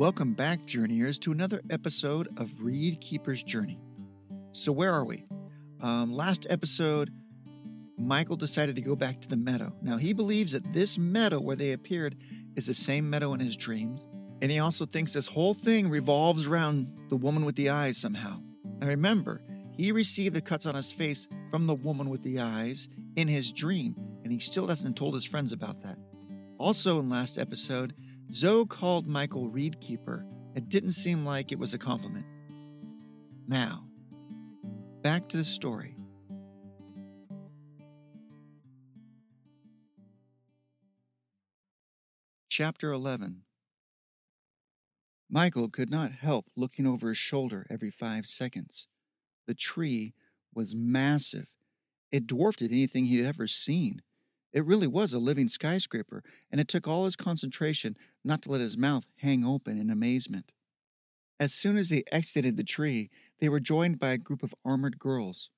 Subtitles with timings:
[0.00, 3.78] Welcome back, Journeyers, to another episode of Reed Keeper's Journey.
[4.50, 5.26] So, where are we?
[5.82, 7.10] Um, last episode,
[7.98, 9.74] Michael decided to go back to the meadow.
[9.82, 12.16] Now, he believes that this meadow where they appeared
[12.56, 14.06] is the same meadow in his dreams.
[14.40, 18.40] And he also thinks this whole thing revolves around the woman with the eyes somehow.
[18.78, 19.42] Now, remember,
[19.76, 23.52] he received the cuts on his face from the woman with the eyes in his
[23.52, 25.98] dream, and he still hasn't told his friends about that.
[26.56, 27.92] Also, in last episode,
[28.32, 30.24] Zoe called Michael Reed Keeper.
[30.54, 32.26] It didn't seem like it was a compliment.
[33.48, 33.84] Now,
[35.02, 35.96] back to the story.
[42.48, 43.42] Chapter 11
[45.28, 48.88] Michael could not help looking over his shoulder every five seconds.
[49.46, 50.14] The tree
[50.54, 51.48] was massive.
[52.12, 54.02] It dwarfed anything he'd ever seen.
[54.52, 58.60] It really was a living skyscraper, and it took all his concentration not to let
[58.60, 60.52] his mouth hang open in amazement.
[61.38, 63.10] As soon as they exited the tree,
[63.40, 65.50] they were joined by a group of armored girls.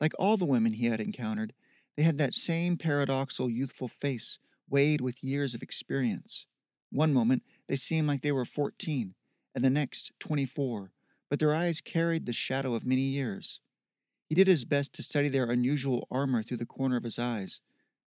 [0.00, 1.52] Like all the women he had encountered,
[1.96, 4.38] they had that same paradoxical youthful face,
[4.68, 6.46] weighed with years of experience.
[6.90, 9.14] One moment, they seemed like they were fourteen,
[9.54, 10.92] and the next, twenty four,
[11.28, 13.60] but their eyes carried the shadow of many years.
[14.28, 17.60] He did his best to study their unusual armor through the corner of his eyes.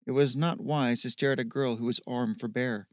[0.06, 2.88] It was not wise to stare at a girl who was armed for bear.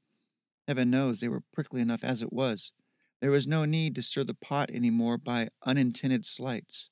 [0.67, 2.73] Heaven knows they were prickly enough as it was.
[3.20, 6.91] There was no need to stir the pot any more by unintended slights.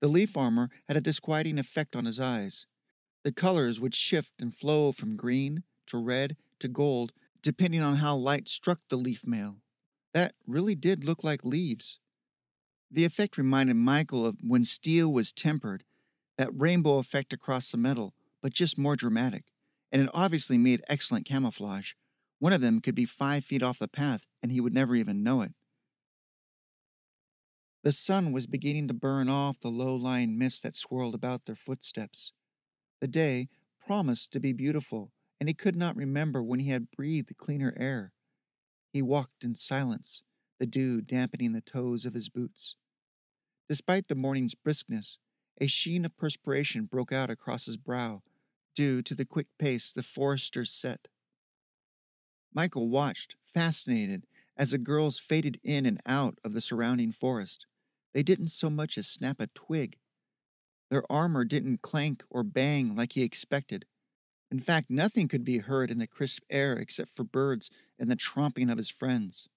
[0.00, 2.66] The leaf armor had a disquieting effect on his eyes.
[3.22, 8.16] The colors would shift and flow from green to red to gold, depending on how
[8.16, 9.58] light struck the leaf mail.
[10.14, 11.98] That really did look like leaves.
[12.90, 15.84] The effect reminded Michael of when steel was tempered,
[16.38, 19.44] that rainbow effect across the metal, but just more dramatic,
[19.92, 21.92] and it obviously made excellent camouflage.
[22.38, 25.22] One of them could be five feet off the path, and he would never even
[25.22, 25.52] know it.
[27.82, 31.56] The sun was beginning to burn off the low lying mist that swirled about their
[31.56, 32.32] footsteps.
[33.00, 33.48] The day
[33.86, 37.74] promised to be beautiful, and he could not remember when he had breathed the cleaner
[37.76, 38.12] air.
[38.92, 40.22] He walked in silence,
[40.58, 42.76] the dew dampening the toes of his boots.
[43.68, 45.18] Despite the morning's briskness,
[45.60, 48.22] a sheen of perspiration broke out across his brow,
[48.74, 51.08] due to the quick pace the foresters set.
[52.52, 54.26] Michael watched, fascinated,
[54.56, 57.66] as the girls faded in and out of the surrounding forest.
[58.12, 59.98] They didn't so much as snap a twig.
[60.90, 63.86] Their armor didn't clank or bang like he expected.
[64.50, 68.16] In fact, nothing could be heard in the crisp air except for birds and the
[68.16, 69.48] tromping of his friends.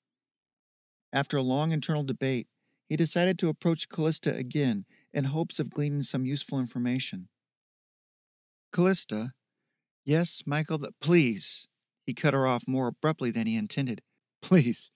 [1.12, 2.48] After a long internal debate,
[2.88, 7.28] he decided to approach Callista again in hopes of gleaning some useful information.
[8.74, 9.34] Callista,
[10.04, 11.68] yes, Michael, the, please.
[12.06, 14.02] He cut her off more abruptly than he intended.
[14.42, 14.92] Please,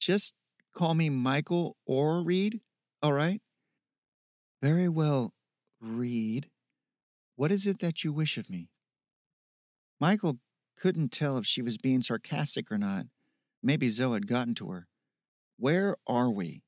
[0.00, 0.34] just
[0.74, 2.60] call me Michael or Reed,
[3.00, 3.40] all right?
[4.60, 5.34] Very well,
[5.80, 6.50] Reed.
[7.36, 8.70] What is it that you wish of me?
[10.00, 10.38] Michael
[10.76, 13.06] couldn't tell if she was being sarcastic or not.
[13.62, 14.88] Maybe Zoe had gotten to her.
[15.58, 16.62] Where are we?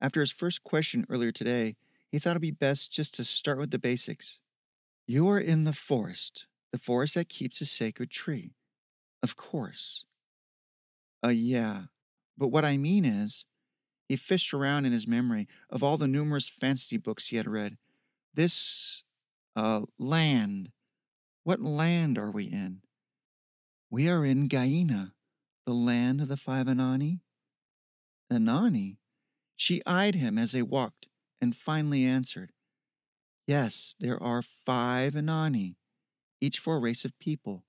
[0.00, 1.76] After his first question earlier today,
[2.10, 4.40] he thought it'd be best just to start with the basics.
[5.06, 8.54] You are in the forest, the forest that keeps a sacred tree.
[9.22, 10.04] Of course.
[11.24, 11.84] Uh, yeah.
[12.38, 13.44] But what I mean is,
[14.08, 17.76] he fished around in his memory of all the numerous fantasy books he had read.
[18.34, 19.04] This,
[19.54, 20.70] uh, land
[21.42, 22.82] what land are we in?
[23.90, 25.12] We are in Gaina,
[25.66, 27.20] the land of the five Anani.
[28.32, 28.98] Anani?
[29.56, 31.08] She eyed him as they walked
[31.40, 32.52] and finally answered,
[33.50, 35.74] Yes, there are five Anani,
[36.40, 37.64] each for a race of people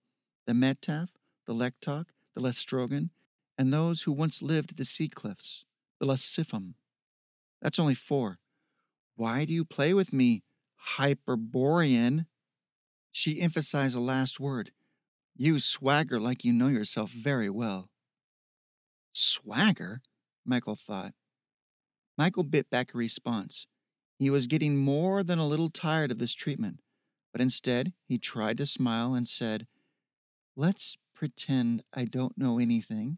[0.46, 1.08] the Metaf,
[1.48, 3.10] the Lektok, the Lestrogan,
[3.58, 5.66] and those who once lived at the sea cliffs,
[6.00, 6.76] the Lasifum.
[7.64, 8.38] That's only four.
[9.16, 10.44] Why do you play with me,
[10.98, 12.28] Hyperborean?
[13.12, 14.70] She emphasized the last word.
[15.36, 17.90] You swagger like you know yourself very well.
[19.14, 20.04] Swagger?
[20.46, 21.16] Michael thought.
[22.20, 23.66] Michael bit back a response.
[24.22, 26.80] He was getting more than a little tired of this treatment,
[27.32, 29.66] but instead he tried to smile and said,
[30.56, 33.18] Let's pretend I don't know anything.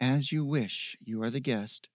[0.00, 1.90] As you wish, you are the guest.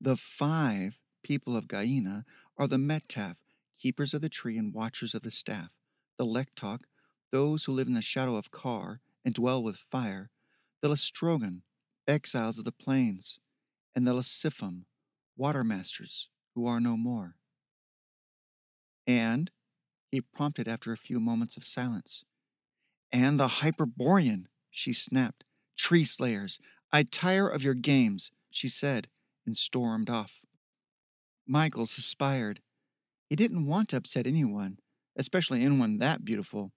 [0.00, 2.24] The five people of Gaina
[2.58, 3.36] are the Metaf,
[3.78, 5.76] keepers of the tree and watchers of the staff,
[6.18, 6.80] the Lektok,
[7.30, 10.30] those who live in the shadow of Kar and dwell with fire,
[10.82, 11.62] the Lestrogan,
[12.08, 13.38] exiles of the plains,
[13.94, 14.86] and the Lasifum,
[15.36, 17.36] water masters who are no more.
[19.06, 19.50] And,
[20.10, 22.24] he prompted after a few moments of silence,
[23.12, 25.44] and the Hyperborean, she snapped,
[25.76, 26.58] tree slayers,
[26.92, 29.08] I tire of your games, she said,
[29.46, 30.44] and stormed off.
[31.46, 32.60] Michael suspired.
[33.28, 34.78] He didn't want to upset anyone,
[35.16, 36.72] especially anyone that beautiful.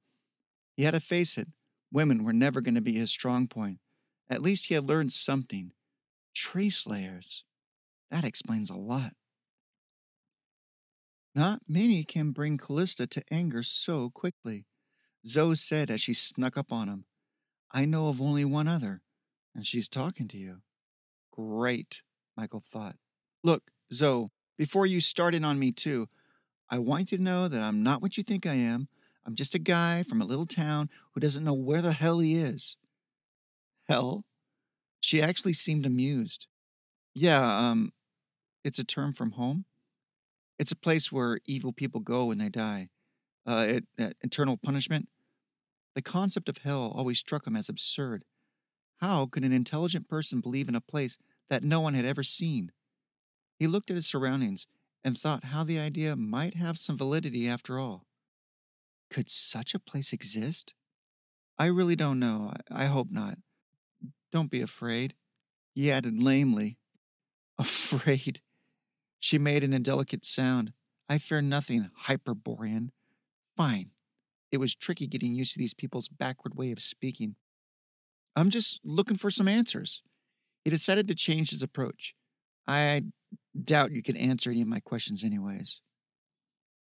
[0.75, 1.47] He had to face it.
[1.91, 3.79] Women were never going to be his strong point.
[4.29, 5.71] At least he had learned something.
[6.33, 7.43] Tree slayers.
[8.09, 9.13] That explains a lot.
[11.35, 14.65] Not many can bring Callista to anger so quickly,
[15.27, 17.05] Zoe said as she snuck up on him.
[17.71, 19.01] I know of only one other,
[19.55, 20.57] and she's talking to you.
[21.31, 22.03] Great,
[22.37, 22.97] Michael thought.
[23.43, 26.07] Look, Zoe, before you start in on me too,
[26.69, 28.87] I want you to know that I'm not what you think I am.
[29.25, 32.35] I'm just a guy from a little town who doesn't know where the hell he
[32.35, 32.77] is.
[33.89, 34.25] Hell?
[34.99, 36.47] She actually seemed amused.
[37.15, 37.91] Yeah, um,
[38.63, 39.65] it's a term from home.
[40.59, 42.89] It's a place where evil people go when they die.
[43.45, 45.09] Uh, it, uh, eternal punishment.
[45.95, 48.23] The concept of hell always struck him as absurd.
[48.97, 51.17] How could an intelligent person believe in a place
[51.49, 52.71] that no one had ever seen?
[53.59, 54.65] He looked at his surroundings
[55.03, 58.05] and thought how the idea might have some validity after all.
[59.09, 60.73] Could such a place exist?
[61.57, 62.53] I really don't know.
[62.71, 63.37] I, I hope not.
[64.31, 65.13] Don't be afraid.
[65.75, 66.77] He added lamely.
[67.59, 68.41] Afraid?
[69.23, 70.73] She made an indelicate sound.
[71.07, 72.91] I fear nothing, Hyperborean.
[73.55, 73.91] Fine.
[74.51, 77.37] It was tricky getting used to these people's backward way of speaking.
[78.35, 80.03] I'm just looking for some answers.
[80.65, 82.15] He decided to change his approach.
[82.67, 83.03] I
[83.57, 85.79] doubt you can answer any of my questions, anyways.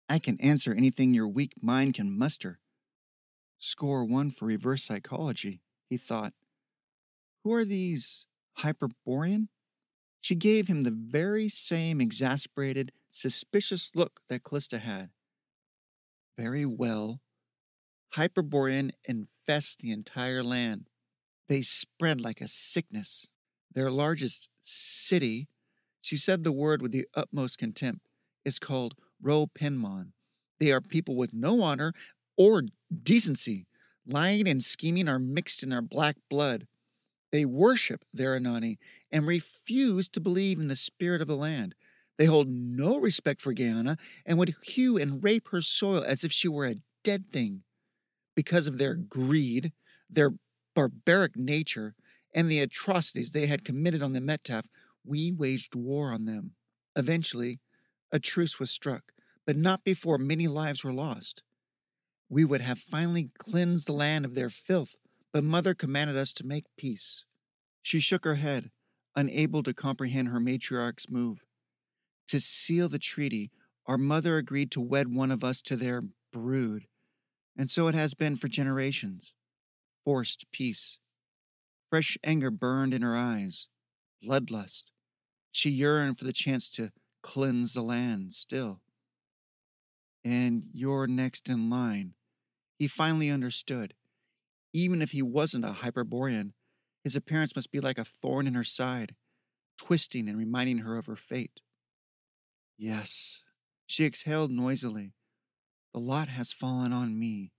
[0.07, 2.59] I can answer anything your weak mind can muster.
[3.57, 6.33] Score one for reverse psychology, he thought.
[7.43, 8.27] Who are these
[8.59, 9.49] Hyperborean?
[10.21, 15.09] She gave him the very same exasperated, suspicious look that Callista had.
[16.37, 17.21] Very well.
[18.13, 20.89] Hyperborean infest the entire land.
[21.47, 23.27] They spread like a sickness.
[23.73, 25.47] Their largest city,
[26.01, 28.07] she said the word with the utmost contempt,
[28.45, 30.13] is called Ro-Penmon.
[30.59, 31.93] They are people with no honor
[32.37, 32.63] or
[33.03, 33.67] decency.
[34.05, 36.67] Lying and scheming are mixed in their black blood.
[37.31, 38.77] They worship their Anani
[39.11, 41.75] and refuse to believe in the spirit of the land.
[42.17, 46.31] They hold no respect for Guyana and would hew and rape her soil as if
[46.31, 47.63] she were a dead thing.
[48.35, 49.71] Because of their greed,
[50.09, 50.33] their
[50.75, 51.95] barbaric nature,
[52.33, 54.65] and the atrocities they had committed on the Metaf,
[55.03, 56.51] we waged war on them.
[56.95, 57.59] Eventually,
[58.11, 59.13] a truce was struck,
[59.45, 61.43] but not before many lives were lost.
[62.29, 64.95] We would have finally cleansed the land of their filth
[65.33, 67.25] but Mother commanded us to make peace.
[67.81, 68.71] She shook her head,
[69.15, 71.39] unable to comprehend her matriarch's move.
[72.29, 73.51] To seal the treaty,
[73.85, 76.85] our mother agreed to wed one of us to their brood,
[77.57, 79.33] and so it has been for generations.
[80.05, 80.99] Forced peace.
[81.89, 83.67] Fresh anger burned in her eyes,
[84.23, 84.83] bloodlust.
[85.51, 86.91] She yearned for the chance to
[87.23, 88.81] cleanse the land still.
[90.23, 92.13] And you're next in line.
[92.77, 93.95] He finally understood.
[94.73, 96.53] Even if he wasn't a Hyperborean,
[97.03, 99.15] his appearance must be like a thorn in her side,
[99.77, 101.61] twisting and reminding her of her fate.
[102.77, 103.41] Yes,
[103.87, 105.13] she exhaled noisily.
[105.93, 107.51] The lot has fallen on me.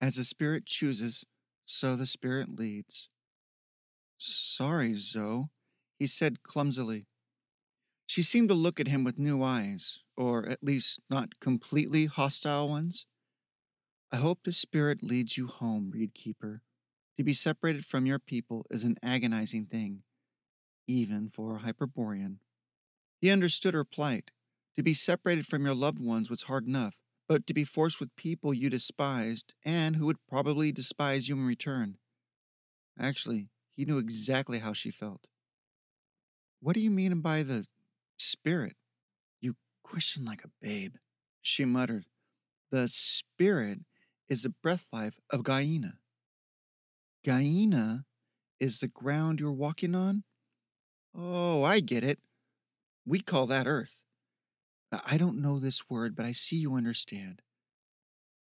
[0.00, 1.24] As the Spirit chooses,
[1.64, 3.08] so the Spirit leads.
[4.18, 5.46] Sorry, Zoe,
[5.98, 7.06] he said clumsily.
[8.06, 12.68] She seemed to look at him with new eyes, or at least not completely hostile
[12.68, 13.06] ones.
[14.14, 16.62] I hope the Spirit leads you home, Reed Keeper.
[17.16, 20.04] To be separated from your people is an agonizing thing,
[20.86, 22.38] even for a Hyperborean.
[23.20, 24.30] He understood her plight.
[24.76, 26.94] To be separated from your loved ones was hard enough,
[27.26, 31.44] but to be forced with people you despised and who would probably despise you in
[31.44, 31.96] return.
[32.96, 35.26] Actually, he knew exactly how she felt.
[36.60, 37.66] What do you mean by the
[38.16, 38.76] spirit?
[39.40, 40.94] You question like a babe,
[41.42, 42.04] she muttered.
[42.70, 43.80] The spirit
[44.28, 45.98] is the breath life of Guyana.
[47.24, 48.04] Guyana
[48.60, 50.24] is the ground you're walking on?
[51.14, 52.18] Oh, I get it.
[53.06, 54.04] We'd call that Earth.
[55.04, 57.42] I don't know this word, but I see you understand.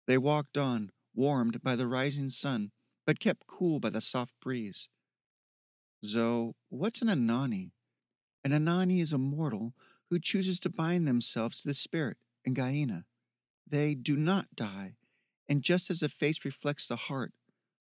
[0.08, 2.72] They walked on, warmed by the rising sun,
[3.06, 4.90] but kept cool by the soft breeze.
[6.06, 7.72] Zoe, what's an Anani?
[8.44, 9.74] An Anani is a mortal
[10.10, 13.06] who chooses to bind themselves to the spirit in Guyana.
[13.70, 14.97] They do not die,
[15.50, 17.34] and just as a face reflects the heart,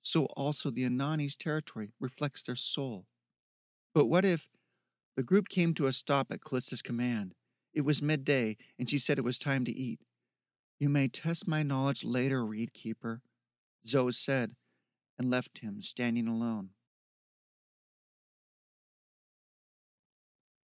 [0.03, 3.07] so also the Anani's territory reflects their soul.
[3.95, 4.49] But what if
[5.17, 7.35] the group came to a stop at Callista's command?
[7.75, 10.01] It was midday, and she said it was time to eat.
[10.79, 13.23] You may test my knowledge later, Reed Keeper,
[13.87, 14.55] Zoe said,
[15.19, 16.71] and left him standing alone.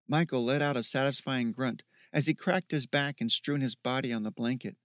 [0.08, 4.12] Michael let out a satisfying grunt as he cracked his back and strewn his body
[4.12, 4.76] on the blanket.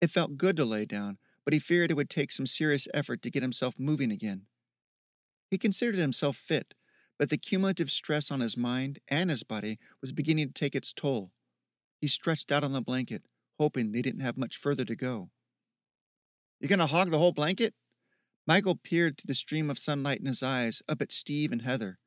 [0.00, 3.22] It felt good to lay down, but he feared it would take some serious effort
[3.22, 4.42] to get himself moving again.
[5.48, 6.74] He considered himself fit,
[7.20, 10.92] but the cumulative stress on his mind and his body was beginning to take its
[10.92, 11.30] toll.
[12.00, 13.22] He stretched out on the blanket,
[13.60, 15.30] hoping they didn't have much further to go.
[16.60, 17.74] You're gonna hog the whole blanket?
[18.44, 22.00] Michael peered through the stream of sunlight in his eyes up at Steve and Heather.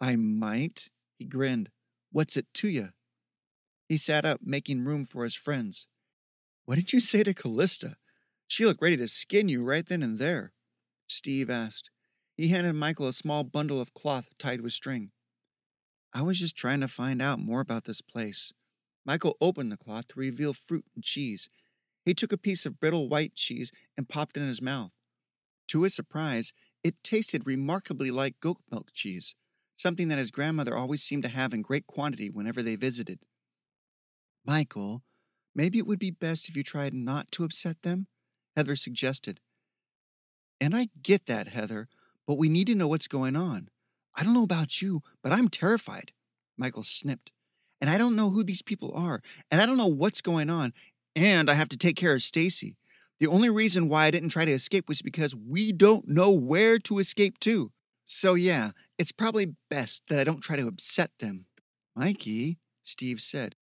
[0.00, 0.88] I might,
[1.18, 1.70] he grinned.
[2.12, 2.90] What's it to you?
[3.88, 5.88] He sat up, making room for his friends.
[6.64, 7.96] What did you say to Callista?
[8.52, 10.52] She looked ready to skin you right then and there.
[11.06, 11.88] Steve asked.
[12.36, 15.10] He handed Michael a small bundle of cloth tied with string.
[16.12, 18.52] I was just trying to find out more about this place.
[19.06, 21.48] Michael opened the cloth to reveal fruit and cheese.
[22.04, 24.90] He took a piece of brittle white cheese and popped it in his mouth.
[25.68, 26.52] To his surprise,
[26.84, 29.34] it tasted remarkably like goat milk cheese,
[29.76, 33.20] something that his grandmother always seemed to have in great quantity whenever they visited.
[34.44, 35.04] Michael,
[35.54, 38.08] maybe it would be best if you tried not to upset them,
[38.56, 39.40] Heather suggested.
[40.60, 41.88] And I get that, Heather,
[42.26, 43.68] but we need to know what's going on.
[44.14, 46.12] I don't know about you, but I'm terrified.
[46.56, 47.32] Michael snipped.
[47.80, 50.72] And I don't know who these people are, and I don't know what's going on,
[51.16, 52.76] and I have to take care of Stacy.
[53.18, 56.78] The only reason why I didn't try to escape was because we don't know where
[56.80, 57.72] to escape to.
[58.04, 61.46] So yeah, it's probably best that I don't try to upset them.
[61.96, 63.56] Mikey, Steve said.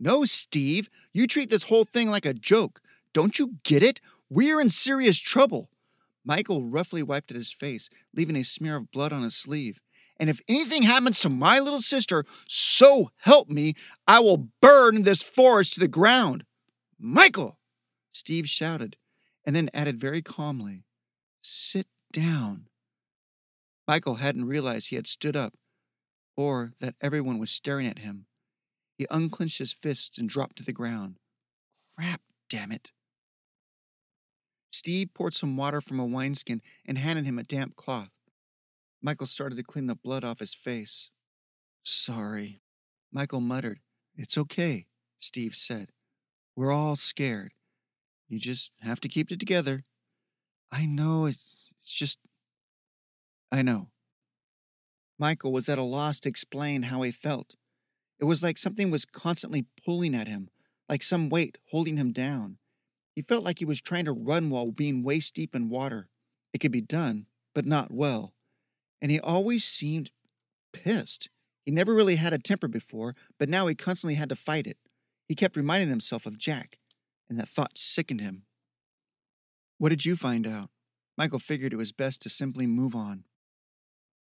[0.00, 2.80] No, Steve, you treat this whole thing like a joke.
[3.12, 4.00] Don't you get it?
[4.30, 5.70] We're in serious trouble.
[6.24, 9.80] Michael roughly wiped at his face, leaving a smear of blood on his sleeve.
[10.20, 13.74] And if anything happens to my little sister, so help me,
[14.06, 16.44] I will burn this forest to the ground.
[16.98, 17.58] Michael!
[18.12, 18.96] Steve shouted,
[19.44, 20.84] and then added very calmly,
[21.40, 22.66] Sit down.
[23.86, 25.54] Michael hadn't realized he had stood up,
[26.36, 28.26] or that everyone was staring at him.
[28.98, 31.18] He unclenched his fists and dropped to the ground.
[31.96, 32.20] Crap,
[32.50, 32.90] damn it.
[34.70, 38.10] Steve poured some water from a wineskin and handed him a damp cloth.
[39.02, 41.10] Michael started to clean the blood off his face.
[41.82, 42.60] Sorry.
[43.12, 43.80] Michael muttered.
[44.16, 44.86] It's okay,
[45.18, 45.90] Steve said.
[46.56, 47.52] We're all scared.
[48.28, 49.84] You just have to keep it together.
[50.70, 52.18] I know, it's, it's just.
[53.50, 53.88] I know.
[55.18, 57.54] Michael was at a loss to explain how he felt.
[58.20, 60.50] It was like something was constantly pulling at him,
[60.88, 62.58] like some weight holding him down.
[63.18, 66.08] He felt like he was trying to run while being waist deep in water.
[66.52, 68.32] It could be done, but not well.
[69.02, 70.12] And he always seemed
[70.72, 71.28] pissed.
[71.66, 74.78] He never really had a temper before, but now he constantly had to fight it.
[75.26, 76.78] He kept reminding himself of Jack,
[77.28, 78.44] and that thought sickened him.
[79.78, 80.70] What did you find out?
[81.16, 83.24] Michael figured it was best to simply move on.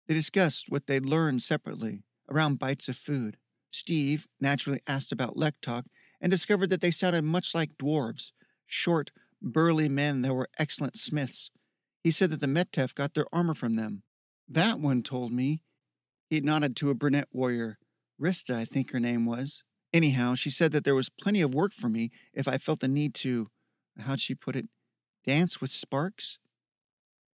[0.08, 2.02] They discussed what they'd learned separately,
[2.32, 3.38] around bites of food.
[3.70, 5.84] Steve naturally asked about Lektok
[6.20, 8.32] and discovered that they sounded much like dwarves,
[8.68, 11.50] short, burly men that were excellent smiths.
[12.04, 14.04] He said that the Metaf got their armor from them.
[14.48, 15.62] That one told me.
[16.30, 17.80] He nodded to a brunette warrior.
[18.22, 19.64] Rista, I think her name was.
[19.94, 22.88] Anyhow, she said that there was plenty of work for me if I felt the
[22.88, 23.50] need to,
[24.00, 24.68] how'd she put it,
[25.26, 26.38] dance with sparks?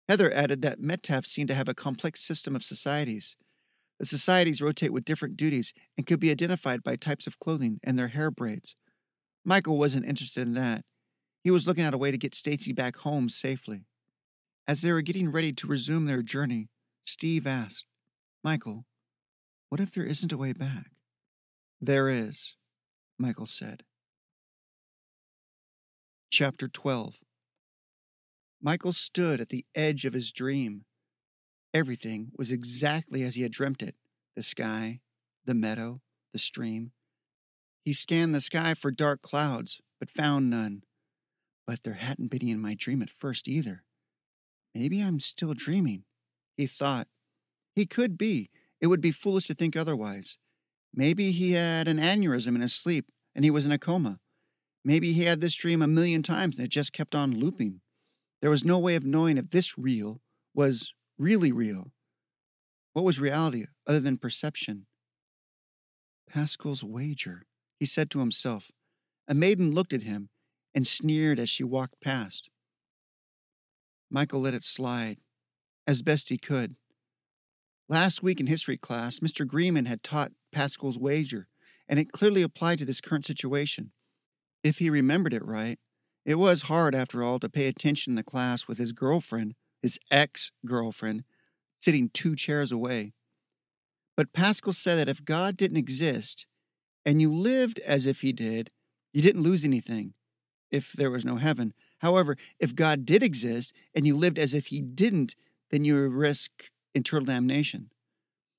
[0.10, 3.38] Heather added that Metaf seemed to have a complex system of societies.
[4.00, 7.98] The societies rotate with different duties and could be identified by types of clothing and
[7.98, 8.76] their hair braids.
[9.46, 10.84] Michael wasn't interested in that.
[11.44, 13.86] He was looking at a way to get Stacy back home safely.
[14.68, 16.70] As they were getting ready to resume their journey,
[17.04, 17.86] Steve asked,
[18.44, 18.86] Michael,
[19.70, 20.92] what if there isn't a way back?
[21.80, 22.56] There is,
[23.18, 23.84] Michael said.
[26.30, 27.20] Chapter 12
[28.62, 30.86] Michael stood at the edge of his dream.
[31.74, 33.96] Everything was exactly as he had dreamt it
[34.36, 35.02] the sky,
[35.46, 36.92] the meadow, the stream.
[37.84, 40.84] He scanned the sky for dark clouds, but found none.
[41.72, 43.86] But there hadn't been any in my dream at first either.
[44.76, 46.04] Maybe I'm still dreaming,
[46.58, 47.08] he thought.
[47.74, 48.50] He could be.
[48.82, 50.38] It would be foolish to think otherwise.
[50.94, 54.20] Maybe he had an aneurysm in his sleep and he was in a coma.
[54.84, 57.80] Maybe he had this dream a million times and it just kept on looping.
[58.42, 60.20] There was no way of knowing if this real
[60.54, 61.94] was really real.
[62.92, 64.88] What was reality other than perception?
[66.30, 67.46] Pascal's wager,
[67.80, 68.72] he said to himself.
[69.26, 70.32] A maiden looked at him
[70.74, 72.50] and sneered as she walked past.
[74.10, 75.18] Michael let it slide,
[75.88, 76.76] as best he could.
[77.88, 79.46] Last week in history class, Mr.
[79.46, 81.48] Greeman had taught Pascal's wager,
[81.88, 83.92] and it clearly applied to this current situation.
[84.64, 85.80] If he remembered it right,
[86.26, 90.00] it was hard, after all, to pay attention in the class with his girlfriend, his
[90.12, 91.24] ex girlfriend,
[91.80, 93.14] sitting two chairs away.
[94.16, 96.46] But Pascal said that if God didn't exist
[97.06, 98.70] and you lived as if he did,
[99.14, 100.14] you didn't lose anything
[100.72, 101.74] if there was no heaven.
[102.00, 105.36] However, if God did exist and you lived as if he didn't,
[105.70, 107.92] then you risk eternal damnation.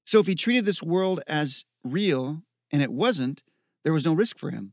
[0.07, 3.42] So if he treated this world as real and it wasn't,
[3.85, 4.73] there was no risk for him.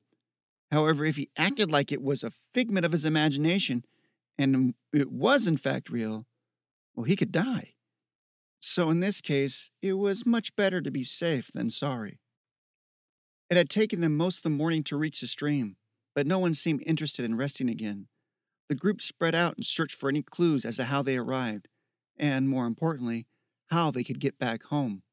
[0.71, 3.85] However, if he acted like it was a figment of his imagination
[4.37, 6.25] and it was in fact real,
[6.95, 7.73] well, he could die.
[8.61, 12.19] So in this case, it was much better to be safe than sorry.
[13.49, 15.77] It had taken them most of the morning to reach the stream,
[16.15, 18.07] but no one seemed interested in resting again.
[18.67, 21.67] The group spread out and searched for any clues as to how they arrived,
[22.17, 23.25] and more importantly,
[23.67, 25.03] how they could get back home.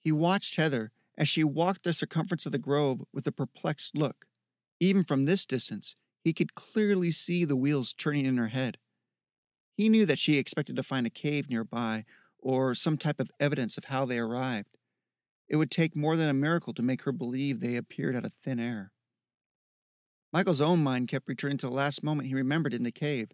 [0.00, 4.26] He watched Heather as she walked the circumference of the grove with a perplexed look.
[4.80, 8.78] Even from this distance, he could clearly see the wheels turning in her head.
[9.76, 12.04] He knew that she expected to find a cave nearby
[12.38, 14.76] or some type of evidence of how they arrived.
[15.48, 18.32] It would take more than a miracle to make her believe they appeared out of
[18.32, 18.92] thin air.
[20.32, 23.30] Michael's own mind kept returning to the last moment he remembered in the cave.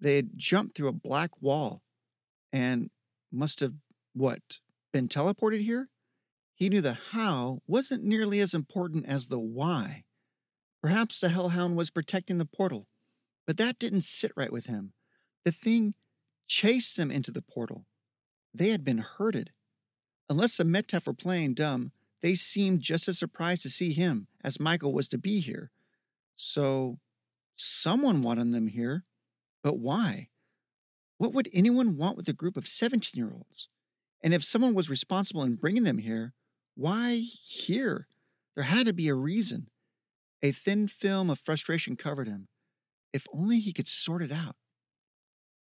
[0.00, 1.82] They had jumped through a black wall
[2.52, 2.90] and
[3.32, 3.74] must have,
[4.12, 4.58] what,
[4.92, 5.88] been teleported here?
[6.54, 10.04] He knew the how wasn't nearly as important as the why.
[10.82, 12.86] Perhaps the Hellhound was protecting the portal,
[13.46, 14.92] but that didn't sit right with him.
[15.44, 15.94] The thing
[16.48, 17.86] chased them into the portal.
[18.52, 19.52] They had been herded.
[20.28, 24.60] Unless the Metaf were playing dumb, they seemed just as surprised to see him as
[24.60, 25.70] Michael was to be here.
[26.42, 26.98] So,
[27.54, 29.04] someone wanted them here.
[29.62, 30.28] But why?
[31.18, 33.68] What would anyone want with a group of 17 year olds?
[34.22, 36.32] And if someone was responsible in bringing them here,
[36.74, 38.06] why here?
[38.54, 39.68] There had to be a reason.
[40.42, 42.48] A thin film of frustration covered him.
[43.12, 44.56] If only he could sort it out.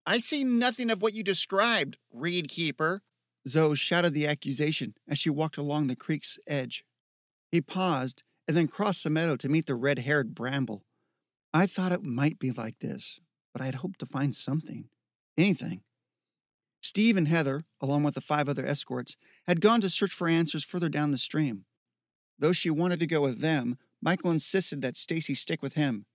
[0.04, 3.02] I see nothing of what you described, Reed Keeper.
[3.48, 6.84] Zoe shouted the accusation as she walked along the creek's edge.
[7.50, 10.84] He paused and then crossed the meadow to meet the red haired Bramble.
[11.52, 13.18] I thought it might be like this,
[13.52, 14.88] but I had hoped to find something.
[15.38, 15.82] Anything.
[16.80, 20.64] Steve and Heather, along with the five other escorts, had gone to search for answers
[20.64, 21.64] further down the stream.
[22.38, 26.06] Though she wanted to go with them, Michael insisted that Stacy stick with him.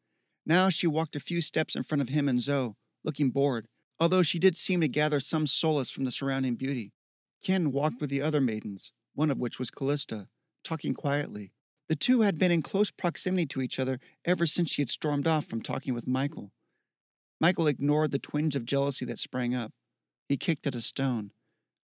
[0.45, 3.67] Now she walked a few steps in front of him and Zoe, looking bored,
[3.99, 6.93] although she did seem to gather some solace from the surrounding beauty.
[7.43, 10.27] Ken walked with the other maidens, one of which was Callista,
[10.63, 11.51] talking quietly.
[11.91, 15.27] The two had been in close proximity to each other ever since she had stormed
[15.27, 16.53] off from talking with Michael.
[17.41, 19.73] Michael ignored the twinge of jealousy that sprang up.
[20.29, 21.31] He kicked at a stone.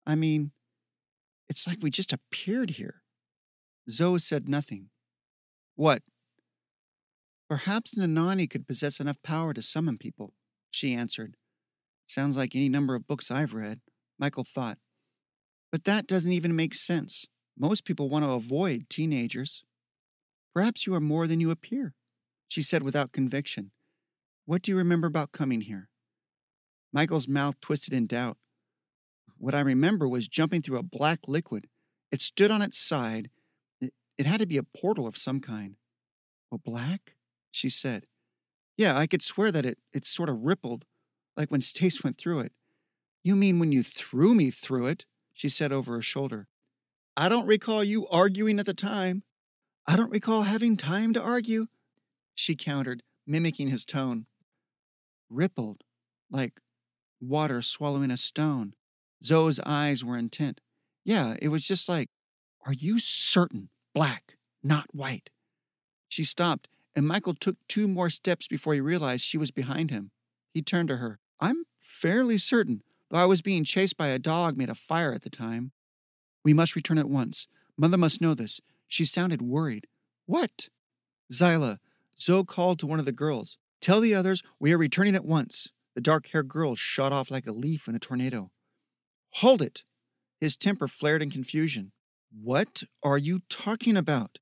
[0.06, 0.52] I mean,
[1.50, 3.02] it's like we just appeared here.
[3.90, 4.88] Zoe said nothing.
[5.76, 6.02] What?
[7.50, 10.32] Perhaps an Anani could possess enough power to summon people,
[10.70, 11.36] she answered.
[12.06, 13.82] Sounds like any number of books I've read,
[14.18, 14.78] Michael thought.
[15.70, 17.26] But that doesn't even make sense.
[17.58, 19.64] Most people want to avoid teenagers.
[20.58, 21.94] Perhaps you are more than you appear,
[22.48, 23.70] she said without conviction.
[24.44, 25.88] What do you remember about coming here?
[26.92, 28.38] Michael's mouth twisted in doubt.
[29.36, 31.68] What I remember was jumping through a black liquid.
[32.10, 33.30] It stood on its side.
[33.80, 35.76] It, it had to be a portal of some kind.
[36.50, 37.14] Well, black?
[37.52, 38.06] She said.
[38.76, 40.86] Yeah, I could swear that it, it sort of rippled,
[41.36, 42.52] like when Stace went through it.
[43.22, 45.06] You mean when you threw me through it?
[45.34, 46.48] She said over her shoulder.
[47.16, 49.22] I don't recall you arguing at the time.
[49.88, 51.68] I don't recall having time to argue,
[52.34, 54.26] she countered, mimicking his tone.
[55.30, 55.82] Rippled,
[56.30, 56.60] like
[57.22, 58.74] water swallowing a stone.
[59.24, 60.60] Zoe's eyes were intent.
[61.06, 62.10] Yeah, it was just like,
[62.66, 63.70] Are you certain?
[63.94, 65.30] Black, not white.
[66.10, 70.10] She stopped, and Michael took two more steps before he realized she was behind him.
[70.52, 71.18] He turned to her.
[71.40, 75.22] I'm fairly certain, though I was being chased by a dog made of fire at
[75.22, 75.72] the time.
[76.44, 77.48] We must return at once.
[77.78, 78.60] Mother must know this.
[78.88, 79.86] She sounded worried.
[80.26, 80.68] What?
[81.32, 81.78] Zyla,
[82.18, 83.58] Zoe called to one of the girls.
[83.80, 85.70] Tell the others we are returning at once.
[85.94, 88.50] The dark haired girl shot off like a leaf in a tornado.
[89.34, 89.84] Hold it!
[90.40, 91.92] His temper flared in confusion.
[92.30, 94.38] What are you talking about?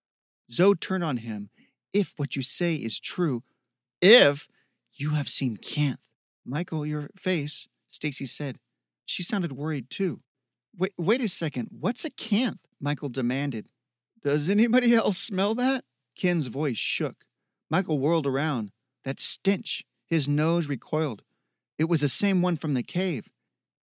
[0.50, 1.50] Zoe turned on him.
[1.92, 3.42] If what you say is true,
[4.00, 4.48] if
[4.92, 6.00] you have seen Canth.
[6.44, 8.58] Michael, your face, Stacy said.
[9.04, 10.20] She sounded worried too.
[10.76, 11.68] Wait, wait a second.
[11.70, 12.60] What's a Canth?
[12.80, 13.66] Michael demanded.
[14.22, 15.84] Does anybody else smell that?
[16.16, 17.24] Ken's voice shook.
[17.70, 18.72] Michael whirled around.
[19.04, 19.84] That stench.
[20.06, 21.22] His nose recoiled.
[21.78, 23.28] It was the same one from the cave.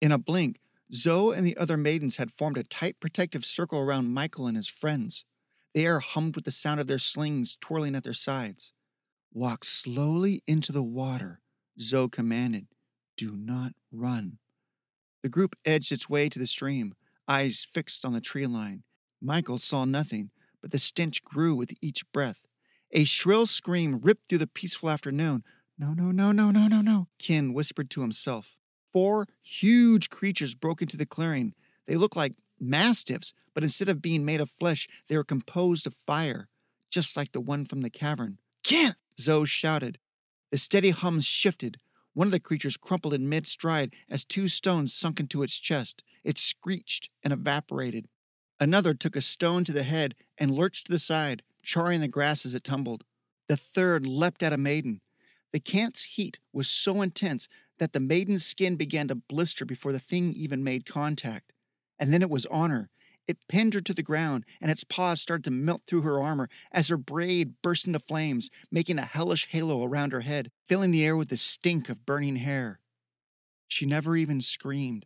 [0.02, 0.60] In a blink,
[0.94, 4.68] Zoe and the other maidens had formed a tight protective circle around Michael and his
[4.68, 5.26] friends.
[5.74, 8.74] The air hummed with the sound of their slings twirling at their sides.
[9.32, 11.42] Walk slowly into the water,
[11.80, 12.68] Zoe commanded.
[13.16, 14.40] Do not run.
[15.22, 16.96] The group edged its way to the stream,
[17.28, 18.84] eyes fixed on the tree line.
[19.22, 22.46] Michael saw nothing, but the stench grew with each breath.
[22.92, 25.44] A shrill scream ripped through the peaceful afternoon.
[25.78, 28.58] No, no, no, no, no, no, no, Ken whispered to himself.
[28.92, 31.54] Four huge creatures broke into the clearing.
[31.86, 35.94] They looked like mastiffs, but instead of being made of flesh, they were composed of
[35.94, 36.50] fire,
[36.90, 38.40] just like the one from the cavern.
[38.64, 38.96] Kent!
[39.20, 40.00] Zoe shouted.
[40.52, 41.78] The steady hums shifted.
[42.14, 46.04] One of the creatures crumpled in mid stride as two stones sunk into its chest.
[46.24, 48.08] It screeched and evaporated.
[48.60, 52.46] Another took a stone to the head and lurched to the side, charring the grass
[52.46, 53.06] as it tumbled.
[53.48, 55.02] The third leapt at a maiden.
[55.54, 57.48] The canth's heat was so intense
[57.80, 61.54] that the maiden's skin began to blister before the thing even made contact.
[61.98, 62.90] And then it was on her.
[63.28, 66.50] It pinned her to the ground, and its paws started to melt through her armor
[66.72, 71.06] as her braid burst into flames, making a hellish halo around her head, filling the
[71.06, 72.80] air with the stink of burning hair.
[73.68, 75.06] She never even screamed.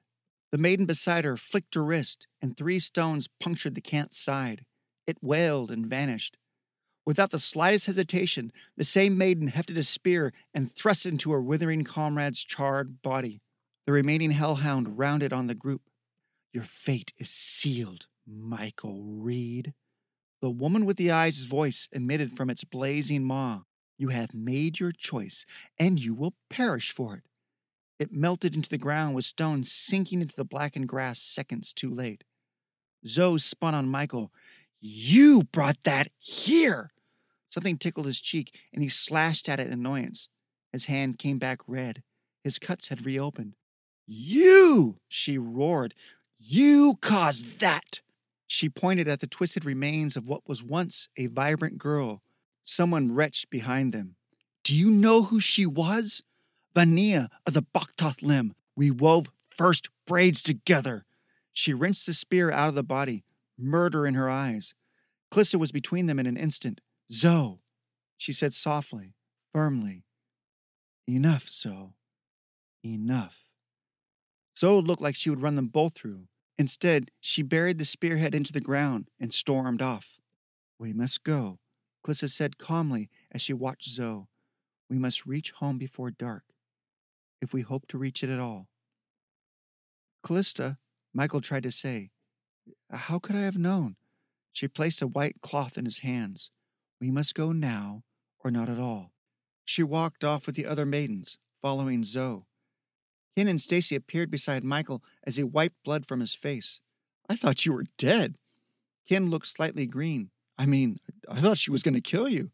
[0.54, 4.66] The maiden beside her flicked her wrist, and three stones punctured the canth's side.
[5.08, 6.38] It wailed and vanished.
[7.08, 11.42] Without the slightest hesitation, the same maiden hefted a spear and thrust it into her
[11.42, 13.42] withering comrade's charred body.
[13.88, 15.90] The remaining hellhound rounded on the group.
[16.54, 19.74] Your fate is sealed, Michael Reed.
[20.40, 23.64] The woman with the eyes' voice emitted from its blazing maw.
[23.98, 25.48] You have made your choice,
[25.80, 27.24] and you will perish for it.
[28.00, 32.24] It melted into the ground with stones sinking into the blackened grass seconds too late.
[33.08, 34.32] Zoe spun on Michael.
[34.80, 36.92] You brought that here!
[37.50, 40.28] Something tickled his cheek, and he slashed at it in annoyance.
[40.72, 42.02] His hand came back red.
[42.44, 43.56] His cuts had reopened.
[44.08, 44.98] You!
[45.08, 45.94] she roared.
[46.40, 48.02] You caused that!
[48.48, 52.22] She pointed at the twisted remains of what was once a vibrant girl,
[52.64, 54.16] someone wretched behind them.
[54.64, 56.24] Do you know who she was?
[56.76, 58.54] Vania of the Baktoth limb.
[58.76, 61.06] We wove first braids together.
[61.52, 63.24] She wrenched the spear out of the body,
[63.58, 64.74] murder in her eyes.
[65.32, 66.82] Callista was between them in an instant.
[67.12, 67.60] Zoe,
[68.18, 69.14] she said softly,
[69.52, 70.04] firmly.
[71.08, 71.96] Enough, Zoe.
[72.84, 73.44] Enough.
[74.58, 76.28] Zoe looked like she would run them both through.
[76.58, 80.18] Instead, she buried the spearhead into the ground and stormed off.
[80.80, 81.60] We must go,
[82.04, 84.28] Callista said calmly as she watched Zoe.
[84.90, 86.44] We must reach home before dark,
[87.44, 88.68] if we hope to reach it at all.
[90.26, 90.78] Callista,
[91.14, 92.12] Michael tried to say,
[92.90, 93.98] How could I have known?
[94.54, 96.52] She placed a white cloth in his hands.
[97.02, 98.04] We must go now,
[98.44, 99.12] or not at all.
[99.66, 102.46] She walked off with the other maidens, following Zoe.
[103.36, 106.80] Ken and Stacy appeared beside Michael as he wiped blood from his face.
[107.30, 108.36] I thought you were dead.
[109.08, 110.30] Ken looked slightly green.
[110.58, 112.52] I mean, I thought she was going to kill you.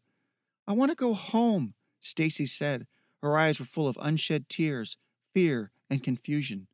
[0.66, 2.86] I want to go home, Stacy said.
[3.22, 4.96] Her eyes were full of unshed tears,
[5.34, 6.68] fear, and confusion.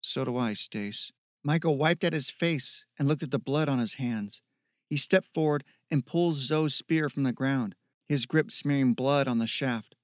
[0.00, 1.12] So do I, Stace.
[1.44, 4.42] Michael wiped at his face and looked at the blood on his hands.
[4.88, 7.74] He stepped forward and pulled Zoe's spear from the ground,
[8.08, 9.94] his grip smearing blood on the shaft.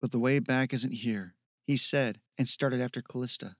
[0.00, 1.34] But the way back isn't here,
[1.66, 3.56] he said, and started after Callista.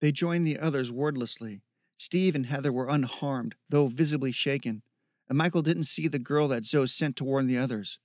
[0.00, 1.62] They joined the others wordlessly.
[1.96, 4.82] Steve and Heather were unharmed, though visibly shaken,
[5.28, 7.98] and Michael didn't see the girl that Zoe sent to warn the others.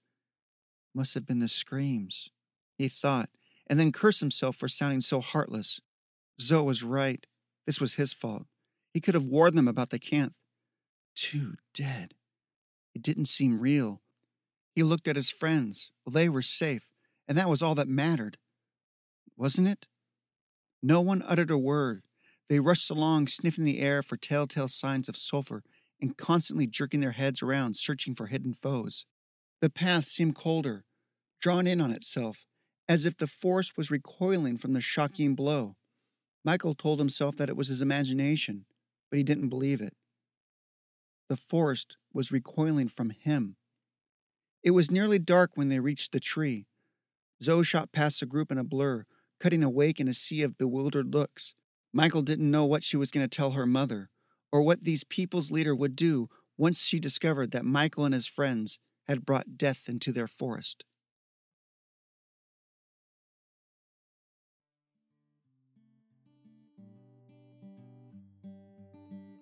[0.98, 2.32] Must have been the screams,
[2.76, 3.30] he thought,
[3.68, 5.80] and then cursed himself for sounding so heartless.
[6.42, 7.24] Zoe was right.
[7.68, 8.48] This was his fault.
[8.96, 10.34] He could have warned them about the canth.
[11.16, 12.16] Two dead.
[12.96, 14.02] It didn't seem real.
[14.74, 15.92] He looked at his friends.
[16.10, 16.90] They were safe,
[17.28, 18.40] and that was all that mattered
[19.38, 19.86] wasn't it?
[20.82, 22.02] No one uttered a word.
[22.50, 25.62] They rushed along, sniffing the air for telltale signs of sulfur
[26.02, 29.06] and constantly jerking their heads around, searching for hidden foes.
[29.62, 30.86] The path seemed colder,
[31.48, 32.46] drawn in on itself,
[32.90, 35.78] as if the force was recoiling from the shocking blow.
[36.44, 38.66] Michael told himself that it was his imagination,
[39.10, 39.94] but he didn't believe it.
[41.30, 43.56] The forest was recoiling from him.
[44.62, 46.68] It was nearly dark when they reached the tree.
[47.42, 49.06] Zoe shot past the group in a blur,
[49.40, 51.54] cutting awake in a sea of bewildered looks.
[51.94, 54.10] Michael didn't know what she was going to tell her mother,
[54.52, 58.80] or what these people's leader would do once she discovered that Michael and his friends
[59.08, 60.84] had brought death into their forest.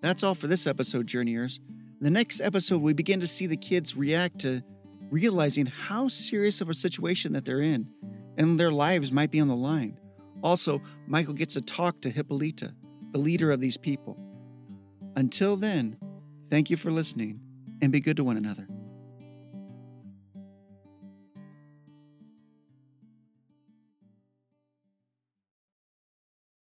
[0.06, 1.60] That's all for this episode, Journeyers.
[1.68, 4.62] In the next episode, we begin to see the kids react to
[5.10, 7.89] realizing how serious of a situation that they're in
[8.38, 9.98] and their lives might be on the line.
[10.44, 12.76] Also, Michael gets to talk to Hippolyta,
[13.13, 14.15] the leader of these people.
[15.15, 15.98] Until then,
[16.52, 17.39] thank you for listening
[17.82, 18.68] and be good to one another.